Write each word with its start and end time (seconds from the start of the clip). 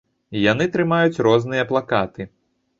Яны 0.51 0.67
трымаюць 0.77 1.21
розныя 1.29 1.69
плакаты. 1.75 2.31